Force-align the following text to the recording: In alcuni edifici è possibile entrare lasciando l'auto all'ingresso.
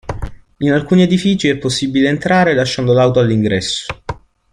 In 0.57 0.71
alcuni 0.73 1.03
edifici 1.03 1.47
è 1.47 1.59
possibile 1.59 2.09
entrare 2.09 2.55
lasciando 2.55 2.91
l'auto 2.91 3.19
all'ingresso. 3.19 3.85